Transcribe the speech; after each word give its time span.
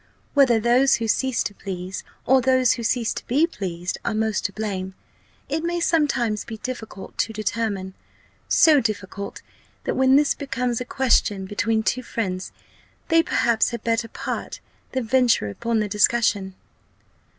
Whether 0.33 0.59
those 0.59 0.95
who 0.95 1.07
cease 1.07 1.43
to 1.43 1.53
please, 1.53 2.03
or 2.25 2.41
those 2.41 2.73
who 2.73 2.81
cease 2.81 3.13
to 3.13 3.27
be 3.27 3.45
pleased, 3.45 3.99
are 4.03 4.15
most 4.15 4.43
to 4.45 4.51
blame, 4.51 4.95
it 5.47 5.63
may 5.63 5.79
sometimes 5.79 6.43
be 6.43 6.57
difficult 6.57 7.15
to 7.19 7.31
determine; 7.31 7.93
so 8.47 8.79
difficult, 8.81 9.43
that 9.83 9.93
when 9.95 10.15
this 10.15 10.33
becomes 10.33 10.81
a 10.81 10.85
question 10.85 11.45
between 11.45 11.83
two 11.83 12.01
friends, 12.01 12.51
they 13.09 13.21
perhaps 13.21 13.69
had 13.69 13.83
better 13.83 14.07
part 14.07 14.59
than 14.91 15.03
venture 15.05 15.49
upon 15.49 15.77
the 15.81 15.87
discussion." 15.87 16.55